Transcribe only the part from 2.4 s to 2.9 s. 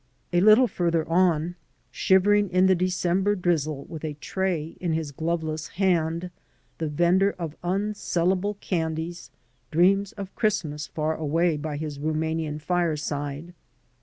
in the